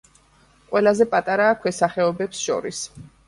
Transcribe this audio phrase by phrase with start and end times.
[0.71, 2.81] ყველაზე პატარაა ქვესახეობებს შორის.